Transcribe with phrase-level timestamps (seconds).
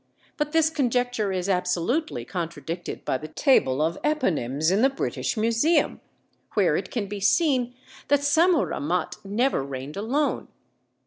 [0.35, 6.01] But this conjecture is absolutely contradicted by the table of eponymes in the British Museum,
[6.55, 7.75] where it can be seen
[8.07, 10.47] that Sammuramat never reigned alone.